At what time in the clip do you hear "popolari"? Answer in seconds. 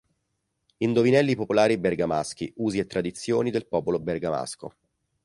1.35-1.77